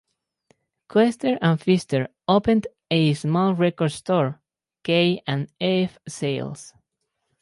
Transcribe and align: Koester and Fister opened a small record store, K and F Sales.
Koester 0.89 1.37
and 1.43 1.59
Fister 1.59 2.07
opened 2.27 2.65
a 2.89 3.13
small 3.13 3.53
record 3.53 3.89
store, 3.91 4.41
K 4.83 5.21
and 5.27 5.47
F 5.59 5.99
Sales. 6.07 6.73